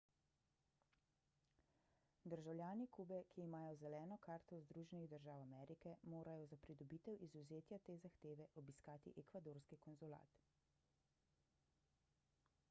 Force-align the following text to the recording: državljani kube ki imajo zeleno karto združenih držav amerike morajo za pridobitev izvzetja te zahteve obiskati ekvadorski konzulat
državljani 2.33 2.87
kube 2.97 3.19
ki 3.35 3.43
imajo 3.49 3.75
zeleno 3.81 4.17
karto 4.29 4.59
združenih 4.69 5.05
držav 5.13 5.43
amerike 5.43 5.93
morajo 6.15 6.49
za 6.55 6.59
pridobitev 6.65 7.21
izvzetja 7.29 7.79
te 7.89 7.99
zahteve 8.09 8.49
obiskati 8.65 9.15
ekvadorski 9.27 9.79
konzulat 9.87 10.43